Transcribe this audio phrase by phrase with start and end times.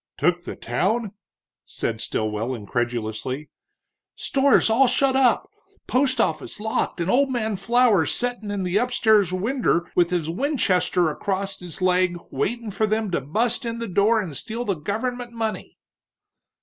[0.17, 1.11] "Took the town?"
[1.63, 3.51] said Stilwell, incredulously.
[4.15, 5.47] "Stores all shut up,
[5.85, 11.11] post office locked and old man Flower settin' in the upstairs winder with his Winchester
[11.11, 15.33] across his leg waitin' for them to bust in the door and steal the gover'ment
[15.33, 15.77] money!"